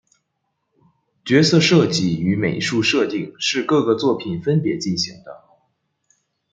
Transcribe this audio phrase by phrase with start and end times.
[1.23, 5.43] 角色设计与美术设定是各个作品分别进行的。